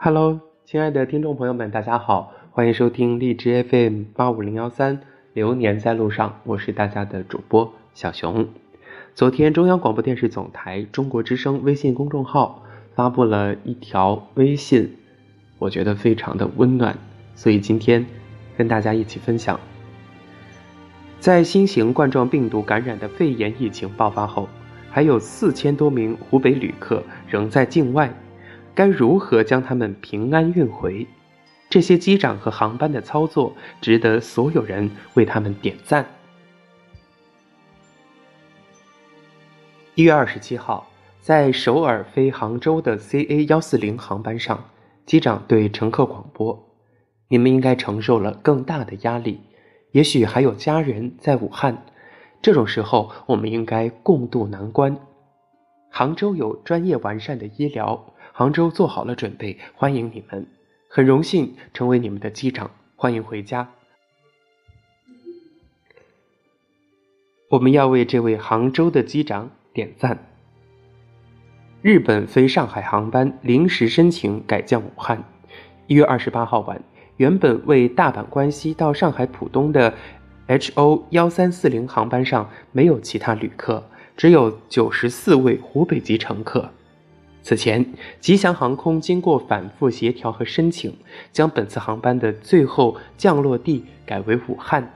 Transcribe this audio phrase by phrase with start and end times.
[0.00, 5.00] Hello，亲爱的听众朋友们，大家好，欢迎收听荔枝 FM 八五零幺三，
[5.32, 8.46] 流年在路上，我是大家的主播小熊。
[9.16, 12.62] 昨天，中央广播电视总台中国之声微信公众号
[12.94, 14.94] 发布了一条微信，
[15.58, 16.96] 我觉得非常的温暖，
[17.34, 18.06] 所以今天
[18.56, 19.58] 跟大家一起分享。
[21.18, 24.48] 在新型冠状病毒感染的肺炎疫情爆发后，
[24.88, 28.08] 还有四千多名湖北旅客仍在境外。
[28.78, 31.04] 该如何将他们平安运回？
[31.68, 36.06] 这些机长和航班的操作值得所有人为他们点赞。
[39.96, 40.88] 一月二十七号，
[41.20, 44.62] 在首尔飞杭州的 CA 幺四零航班上，
[45.04, 46.56] 机长对乘客广播
[47.26, 49.40] ：“你们应该承受了更大的压力，
[49.90, 51.84] 也许还有家人在武汉。
[52.40, 54.96] 这种时候，我们应该共度难关。
[55.98, 60.46] 杭州有专业完善的医疗。”杭州做好了准备，欢迎你们，
[60.88, 63.68] 很荣幸成为你们的机长，欢迎回家。
[67.50, 70.24] 我们要为这位杭州的机长点赞。
[71.82, 75.24] 日本飞上海航班临时申请改降武汉。
[75.88, 76.80] 一月二十八号晚，
[77.16, 79.92] 原本为大阪关西到上海浦东的
[80.46, 86.68] HO 幺三四零航班上没有其他旅客，只有九十四位湖北籍乘客。
[87.40, 90.92] 此前，吉祥航空经过反复协调和申请，
[91.32, 94.92] 将本次航班的最后降落地改为武汉，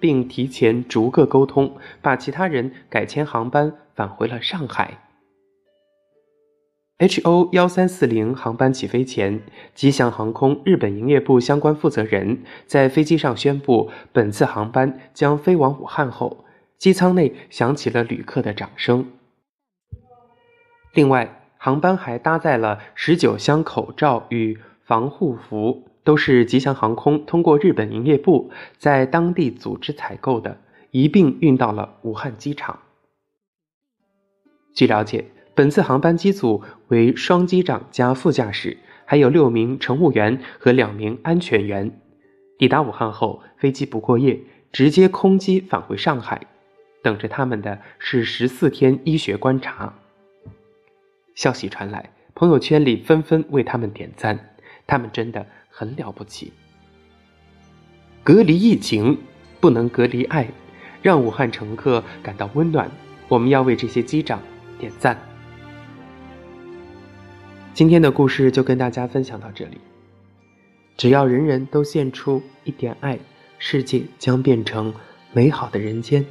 [0.00, 5.02] 并提前逐个沟通，把其他人改签航班返回了上海。
[6.98, 9.42] HO 幺三四零航班起飞前，
[9.74, 16.45] 吉祥航空日本营业部相关负责人在飞机上宣布本次航班将飞往武汉后，
[16.78, 19.10] 机舱内响起了旅客的掌声。
[20.92, 30.58] 另外，航班还搭载了十九箱口罩与防护服，都是吉祥航空通过日本营业部在当地组织采购的，
[30.90, 32.78] 一并运到了武汉机场。
[34.74, 35.24] 据了解，
[35.54, 42.00] 本次航班机组为双机长加副驾驶，还有六名乘务员和两名安全员。
[42.58, 44.40] 抵达武汉后，飞机不过夜，
[44.72, 46.46] 直接空机返回上海，
[47.06, 49.94] 等着他们的是十四天医学观察。
[51.36, 54.56] 消息传来，朋友圈里纷纷为他们点赞，
[54.88, 56.52] 他们真的很了不起。
[58.24, 59.16] 隔离疫情
[59.60, 60.48] 不能隔离爱，
[61.00, 62.90] 让武汉乘客感到温暖。
[63.28, 64.42] 我们要为这些机长
[64.76, 65.16] 点赞。
[67.72, 69.78] 今天的故事就跟大家分享到这里。
[70.96, 73.16] 只要人人都献出一点爱，
[73.60, 74.92] 世界将变成
[75.32, 76.26] 美好的人间。